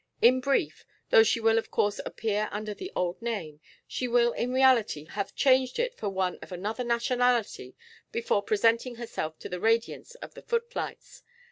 In 0.19 0.39
brief, 0.41 0.83
though 1.11 1.21
she 1.21 1.39
will 1.39 1.59
of 1.59 1.69
course 1.69 2.01
appear 2.07 2.49
under 2.51 2.73
the 2.73 2.91
old 2.95 3.21
name, 3.21 3.59
she 3.85 4.07
will 4.07 4.31
in 4.31 4.51
reality 4.51 5.03
have 5.05 5.35
changed 5.35 5.77
it 5.77 5.95
for 5.95 6.09
one 6.09 6.39
of 6.41 6.51
another 6.51 6.83
nationality 6.83 7.75
before 8.11 8.41
presenting 8.41 8.95
herself 8.95 9.35
in 9.45 9.51
the 9.51 9.59
radiance 9.59 10.15
of 10.15 10.33
the 10.33 10.41
footlights. 10.41 11.21